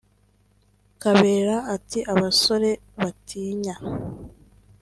[1.01, 2.69] Kabera ati “Abasore
[2.99, 3.75] batinya